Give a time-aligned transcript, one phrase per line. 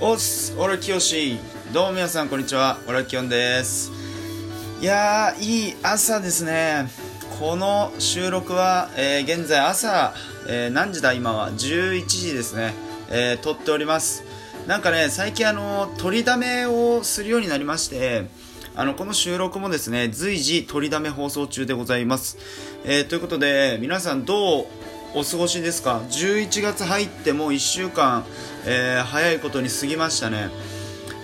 [0.00, 1.38] おっす、オラキヨシ。
[1.72, 2.78] どうも皆さん、こんにちは。
[2.86, 3.90] オラキヨンです。
[4.80, 6.88] いや、いい朝ですね。
[7.40, 10.14] この収録は、えー現在朝、
[10.46, 11.14] えー何時だ？
[11.14, 12.74] 今は ?11 時ですね。
[13.10, 14.22] えー撮っております。
[14.68, 18.26] なんかね、最近あの、取りだめをするようになりまして、
[18.76, 22.38] あの、この収録もですね、随時取りだめ放送中でございます。
[22.84, 24.66] えということで、皆さんどう
[25.18, 28.24] お過ごしですか ?11 月入ってもう1週間、
[28.64, 30.48] えー早いことに過ぎましたね。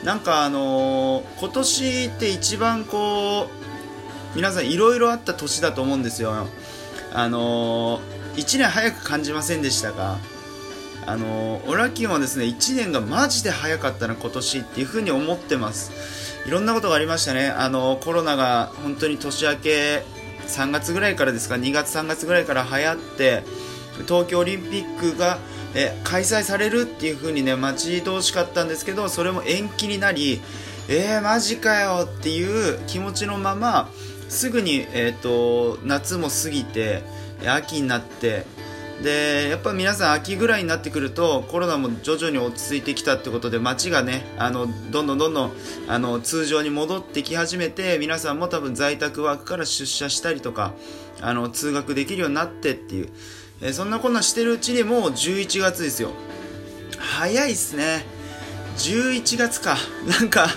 [0.03, 6.49] なんかあのー今年って一番こう、皆さんいろいろあった年だと思うんですよ。
[7.13, 10.19] あのー、1年早く感じませんでしたか？
[11.07, 15.93] あの、オラキンはですね、1年がマジで早かったな今年っていうふうに思ってます。
[16.47, 17.49] いろんなことがありましたね。
[17.49, 20.03] あのコロナが本当に年明け
[20.49, 23.45] 3月ぐらいからですか、2月3月ぐらいから流行って、
[24.03, 25.39] 東京オリンピックが
[25.75, 30.41] え開催されるっていう風にね待ち遠しかったんですけどそれも延期になり
[30.87, 33.89] えー、マジかよっていう気持ちのまま
[34.29, 37.03] すぐに、えー、と夏も過ぎて
[37.47, 38.45] 秋になって
[39.03, 45.53] でやっぱ皆さん秋ぐらいになってくるとコロナも徐々に落ち着いてきたってことで街がねあのどんどんどんどん
[45.89, 50.75] あの通常に戻ってき始めて皆さんも多分在宅ワークから出社したりとか
[51.23, 53.09] あの通学できるようになってっていう、
[53.67, 56.11] えそんなこんなしてるうちにもう11月ですよ。
[56.99, 58.05] 早いっすね。
[58.77, 59.79] 11月か。
[60.07, 60.49] なんか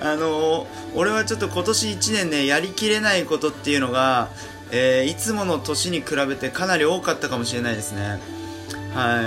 [0.00, 4.30] あのー俺はちょっと今年1年ねやりきれないことっていうのが、
[4.70, 8.18] えーいつもの年に比べてかなり多かったかもしれないですね。
[8.94, 9.20] は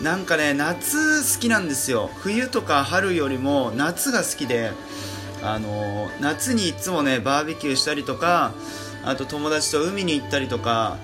[0.00, 0.02] い。
[0.02, 2.10] なんかね夏好きなんですよ。
[2.22, 4.72] 冬とか春よりも夏が好きで
[5.42, 8.52] あのー夏にいつもねバーベキューしたりとか
[9.04, 10.96] あと友達と海に行ったりとか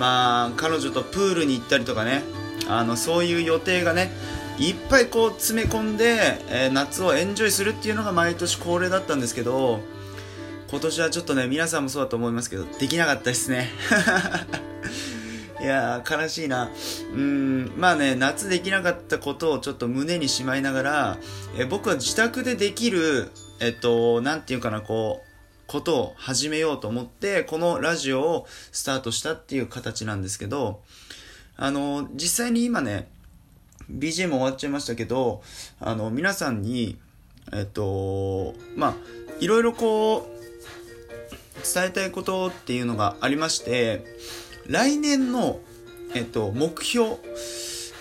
[0.00, 2.24] まあ彼女とプールに行ったりとかね。
[2.68, 4.10] あのそういう予定がね
[4.58, 9.80] いっぱいこう詰め込んで、えー夏をエンジョイするっていうのが毎年恒例だったんですけど
[10.70, 13.70] 今年はちょっとね皆さんもそうだと思いますけどできなかったですね。
[15.60, 16.70] いやー悲しいな。
[17.12, 21.18] うんまあね夏できなかったことをちょっと胸にしまいながら、
[21.56, 25.29] えー僕は自宅でできるえっとなんていうかなこう
[25.70, 30.80] ことを始めようと思ってこのラジオをスタートしたっていう形なんですけど
[31.56, 33.06] あの実際に今ね
[33.88, 35.42] BGM 終わっちゃいましたけど
[35.78, 36.98] あの皆さんに
[37.52, 38.94] えっとまあ
[39.38, 40.22] いろいろこう
[41.62, 44.04] 伝えたいことっていうのがありまして
[44.66, 45.60] 来年の、
[46.16, 47.16] えっと、目標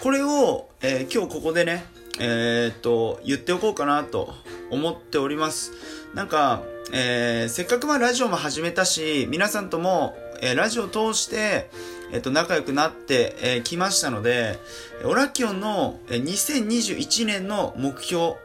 [0.01, 1.85] これを、えー今日ここでね
[2.19, 4.33] えーっと言っておこうかなと
[4.71, 5.71] 思っております。
[6.13, 11.69] なんか、えーせっかくまあラジオも始めたし皆さんとも、えーラジオを通して、
[12.11, 14.57] えっと仲良くなってき、えーましたので
[15.05, 18.35] オラキオンのえー2021年の目標、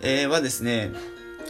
[0.00, 0.90] えーはですね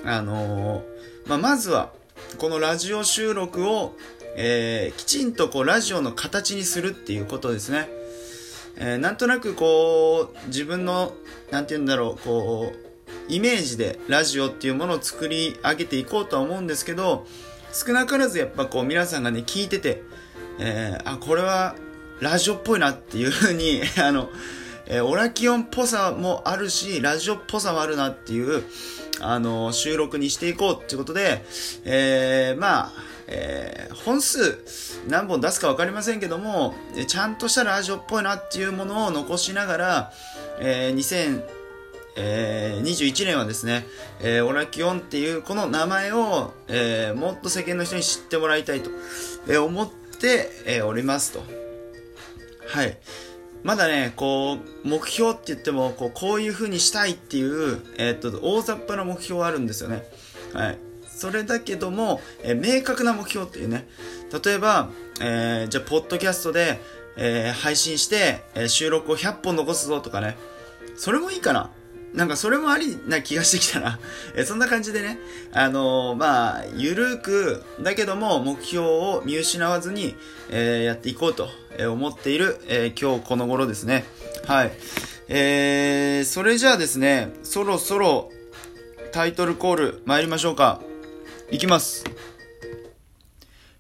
[0.04, 1.92] あのーまあ、まずは
[2.38, 3.94] このラジオ収録を、
[4.36, 7.88] えーきちんとこうラジオの形にするっていうことですね。
[8.78, 11.12] えーなんとなくこう自分の
[11.52, 12.91] なんて言うんだろうこう
[13.28, 17.26] イメージでラジオっていうものを作り上げていこうとは思うんですけど
[17.72, 20.02] 少なからずやっぱこう皆さんがね聞いてて、
[20.58, 21.74] えーあこれは
[22.20, 24.30] ラジオっぽいなっていう風に あの、
[24.86, 28.62] えーオラキオンっぽさもあるしラジオっぽさもあるなっていう
[29.20, 31.44] あの収録にしていこうっていうことで、
[31.84, 32.92] えーまあ、
[33.26, 34.58] えー本数
[35.08, 36.74] 何本出すか分かりませんけども
[37.06, 40.12] ちゃんとしたラジオっぽいなっていうものを残しながら、
[40.58, 41.42] えー
[42.16, 43.86] えー21年はですね、
[44.20, 48.90] えーオラキオンっていうこの名前を、えーもっと世間の人に知ってもらいたいと、
[49.48, 51.42] えー思って、えーおりますと。
[52.68, 52.98] はい。
[53.62, 60.02] まだね、こう、目標って言っても、こうこういう風にしたいっていう、えーっと、大雑把な目標はあるんですよね。
[60.52, 60.78] はい。
[61.06, 63.86] それだけども、えー明確な目標っていうね。
[64.44, 64.90] 例えば、
[65.20, 66.80] えーじゃあ、ポッドキャストで、
[67.16, 70.36] えー配信して、えー収録を100本残すぞとかね。
[70.96, 71.70] それもいいかな
[72.14, 73.98] なんかそれもありな気がしてきたな。
[74.36, 75.18] えそんな感じでね、
[75.52, 80.14] あのーまあ、ゆるく、だけども目標を見失わずに、
[80.50, 81.48] えーやっていこうと
[81.78, 84.04] 思っている、えー今日この頃ですね。
[84.46, 84.72] はい。
[85.28, 88.30] えー、それじゃあですね、そろそろ
[89.12, 90.80] タイトルコール参りましょうか。
[91.50, 92.04] いきます。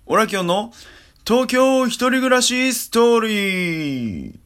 [0.06, 0.72] オラキオンの
[1.26, 4.41] 東京一人暮らしストーリー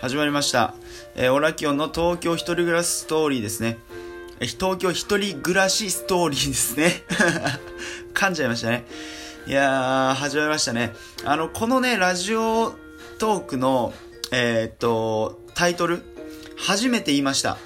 [0.00, 0.74] 始まりました。
[1.16, 3.78] えーオラキオンの東京一人暮らしストーリーですね。
[4.38, 7.02] え東京一人暮らしストーリーですね。
[8.14, 8.84] 噛んじゃいましたね。
[9.48, 10.94] いやー、始まりましたね。
[11.24, 12.76] あの、このね、ラジオ
[13.18, 13.92] トークの、
[14.30, 16.04] えー、っと、タイトル、
[16.56, 17.58] 初めて言いました。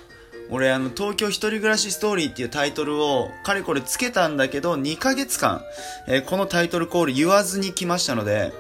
[0.48, 5.62] 俺、あの、東京一人暮らしストーリーっていうタイトルを、かれこれつけたんだけど、2ヶ月間、
[6.08, 8.52] えー、このタイトルコール言わずに来ましたので、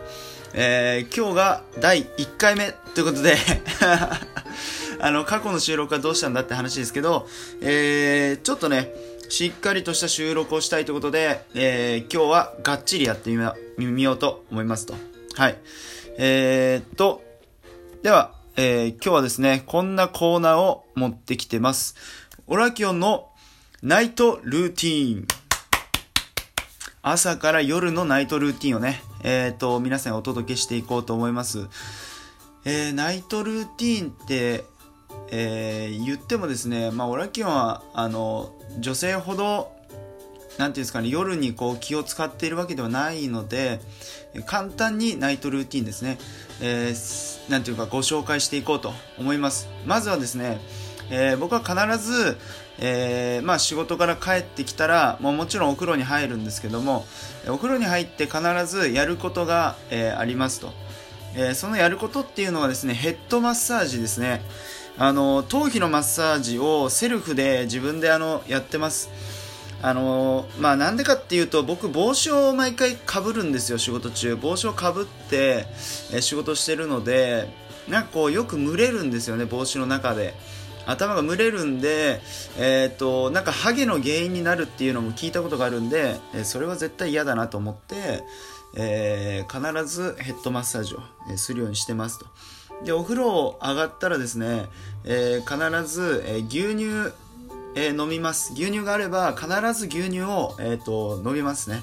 [0.54, 3.36] えー、今日が第1回目ということで
[5.00, 7.26] あの、過去の収録はどうしたんだって話ですけど、
[7.60, 8.92] えー、ちょっとね、
[9.28, 13.30] しっかりとした収録をしたいということで、えー、今日はがっちりやって
[13.78, 14.94] みようと思いますと。
[15.34, 15.58] はい。
[16.18, 17.24] えー、っと、
[18.02, 21.96] では、えー、今日はですね、こんなコーナーを持ってきてます。
[22.46, 23.30] オラキオンの
[23.82, 25.26] ナイトルーティーン。
[27.00, 31.68] 朝から夜のナイトルーティンをね、えっ、ー、と、皆さんにお届けしていこうと思います。
[32.64, 34.64] えー、ナイトルーティーンって、
[35.30, 39.72] えー、言ってもですね、まあ、オラキオンは、あの、女性ほど、
[40.58, 43.80] なんていうんですかね、夜にこう気を使っているわけではないので、
[44.46, 46.18] 簡単にナイトルーティンですね、
[46.60, 49.68] えー、なんていうかご紹介していこうと思います。
[49.86, 50.60] まずはですね、
[51.10, 52.36] えー、僕は必ず、
[52.78, 57.06] えー、まあ仕事から帰ってきたら、もうもちろんお風呂に入るんですけども、
[57.48, 60.72] お風呂に入って必ずやることが、えー、ありますと。
[61.34, 64.42] えー、そのやることっていうのはですね、ヘッドマッサージですね。
[64.98, 69.10] あの、頭皮のマッサージをセルフで自分であの、やってます。
[69.84, 75.66] あのまあなんでかっていうと僕帽子を毎回かぶるんですよ仕事中帽子をかぶって、
[76.12, 77.48] え仕事してるので
[77.88, 80.34] なんかこうよく蒸れるんですよね帽子の中で
[80.86, 82.20] 頭が蒸れるんで、
[82.58, 88.24] えっ、ー、と、なんかハゲの原因になるっていうのも聞いたことがあるんで、えそれは絶対嫌だなと思って、
[88.74, 91.00] えー、必ずヘッドマッサージを、
[91.36, 92.26] するようにしてますと。
[92.84, 94.66] で、お風呂上がったらですね、
[95.04, 97.12] えー、必ず、え牛乳、
[97.74, 98.52] え飲みます。
[98.54, 101.82] 牛乳があれば必ず牛乳を、えーと、飲みますね。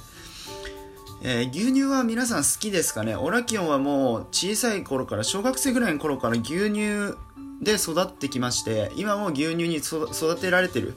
[1.21, 3.13] えー、牛乳は皆さん好きですかね？
[3.16, 7.18] オラキオンはもう小さい頃から小学生ぐらいの頃から牛乳
[7.62, 10.95] で育ってきまして今も牛乳に育てられてる、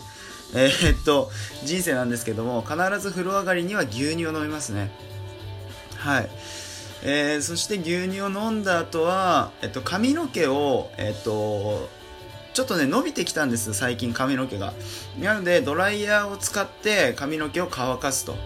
[0.55, 1.29] えー、っと
[1.65, 4.93] 人生なんですけども必ず風呂上がりには牛乳を飲みますね。
[5.97, 6.31] はい、
[7.03, 11.89] えー、そして牛乳を飲んだ後は、えっと、髪の毛をえっと
[12.55, 14.73] ちょっとね伸びてきたんです最近髪の毛が。
[15.21, 18.37] なのでドライヤーを使って髪の毛を乾かすと。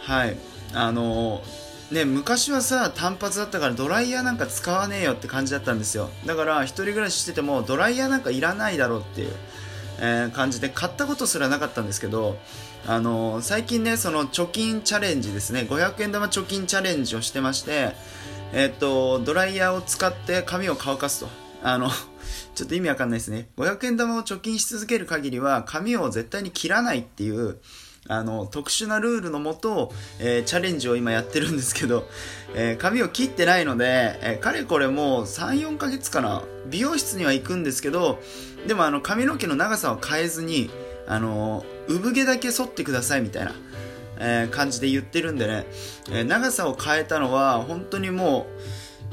[0.00, 0.38] はい。
[0.74, 1.42] あの
[1.90, 6.10] ね、昔はさ単発だったからドライヤーなんか使わねえよって感じだったんですよ。
[6.24, 9.32] だから一人暮らししててもドライヤーなんかいらないだろうっていう、
[10.00, 12.38] えー、感じで買ったことすらなかったんですけど
[12.88, 15.60] あのー、最近ねその貯金チャレンジですね。
[15.60, 17.92] 500円玉貯金チャレンジをしてまして
[18.52, 21.28] えー、っとドライヤーを使って髪を乾かすと。
[21.62, 21.88] あの
[22.54, 23.48] ちょっと意味わかんないですね。
[23.56, 27.58] 500円玉を貯金し続ける限りは髪を絶対に切らないっていう
[28.08, 32.08] あの特殊なルールのもと、えー、チャレンジを今やってるんですけど、
[32.54, 38.18] えー、髪を切ってないので、えー、かれこれもう34ヶ月かな美容室には行くんですけど
[38.66, 40.70] でもあの髪の毛の長さを変えずに
[41.08, 43.52] あの産毛だけ剃ってくださいみたいな、
[44.18, 45.64] え感じで言ってるんでね、
[46.10, 48.48] え長さを変えたのは本当にも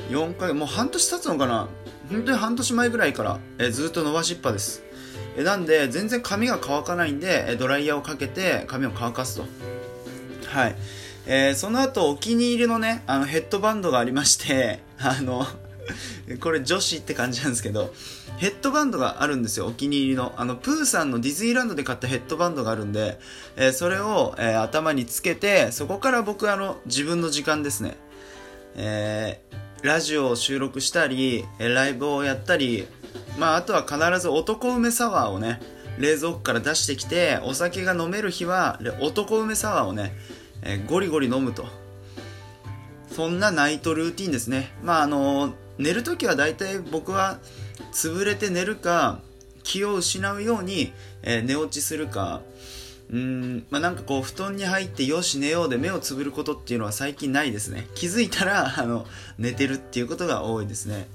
[0.09, 1.67] う4ヶ月もう半年経つのかな
[2.09, 4.83] 本当に半年前ぐらいから、えずっと伸ばしっぱです。
[5.37, 9.45] なんで全然髪が乾かないんでドライヤーをかけて髪を乾かすと。
[10.47, 10.75] はい。
[11.25, 15.47] えー、その後お気に入りのねあのヘッドバンドがありまして あの
[16.41, 17.93] これ女子って感じなんですけど
[18.37, 20.33] ヘッドバンドがあるんですよお気に入りの。
[20.37, 23.19] あのプーさんのディズニーランドで買ったヘッドバンドがあるんで、
[23.55, 27.97] えー、それを、えー、頭につけてそこから僕あの自分の時間ですね。
[28.75, 32.87] えー、ラジオを収録したりライブをやったり
[33.37, 35.59] まあ、あとは必ず男梅サワーをね
[35.97, 40.13] 冷蔵庫から出してきてお酒が飲める日は男梅サワーをね、
[40.61, 41.65] えー、ゴリゴリ飲むと。
[43.07, 44.71] そんなナイトルーティンですね。
[44.83, 47.39] まああの寝るときは大体僕は
[47.91, 49.19] 潰れて寝るか
[49.63, 52.41] 気を失うように、えー、寝落ちするか。
[53.11, 57.87] うんまあ、なんかこう布団に入ってよし寝ようで目をつぶることっていうのは最近ないですね。
[57.93, 59.05] 気づいたらあの
[59.37, 61.07] 寝てるっていうことが多いですね。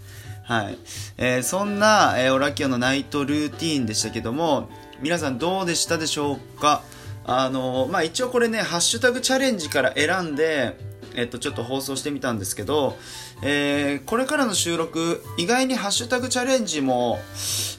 [0.49, 0.79] はい。
[1.19, 4.71] えー、そんな、えー、オラキオのナイトルーティーンでしたけども、
[5.03, 6.83] 皆さんどうでしたでしょうか？
[7.27, 10.79] あのー、まあ、一応これね、ハッシュタグチャレンジから選んで、
[11.17, 12.97] えっと、ちょっと放送してみたんですけど、
[13.43, 17.19] えー、これからの収録、意外にハッシュタグチャレンジも、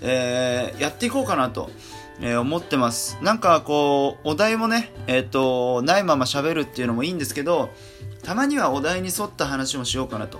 [0.03, 1.71] えー、やっていこうかなと。
[2.21, 3.17] えー、思ってます。
[3.21, 7.69] なんかこう、お題もね、えっ、と、ないまま喋るっていうのもいいんですけど、
[8.23, 10.37] たまにはお題に沿った話もしようかなと。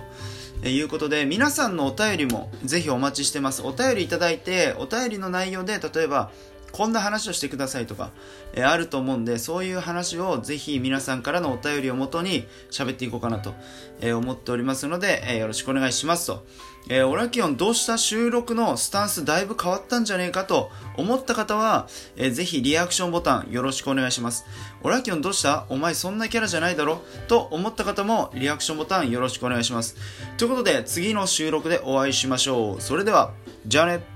[0.62, 3.62] えいうことで皆さんのお便りもぜひお待ちしてます。
[3.62, 6.30] お便りいただいてお便りの内容で例えば
[6.72, 8.10] こんな話をしてくださいとか、
[8.54, 13.54] えあると思うんで、そういう話をぜひ皆さんからのお便りをもとに喋っていこうかなと、
[14.00, 16.46] え思っておりますので、えよろしくお願いしますと。
[16.88, 24.46] え、オラキオンどうした収録のスタンスだいぶ変わったんじゃねえかと思った方は、えー、ぜひリアクションボタンよろしくお願いします。
[24.82, 25.66] オラキオンどうした？
[25.68, 27.02] お前そんなキャラじゃないだろ？
[27.28, 29.96] と思った方もリアクションボタンよろしくお願いします。
[30.38, 32.80] ということで次の収録でお会いしましょう。
[32.80, 33.32] それでは、
[33.66, 34.09] じゃあね。